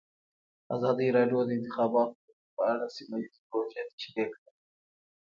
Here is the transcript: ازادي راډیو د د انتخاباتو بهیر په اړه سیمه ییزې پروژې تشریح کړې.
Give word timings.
ازادي 0.75 1.07
راډیو 1.17 1.39
د 1.45 1.47
د 1.47 1.51
انتخاباتو 1.57 2.17
بهیر 2.25 2.47
په 2.55 2.61
اړه 2.71 2.85
سیمه 2.95 3.15
ییزې 3.21 3.41
پروژې 3.49 3.81
تشریح 3.91 4.27
کړې. 4.33 4.51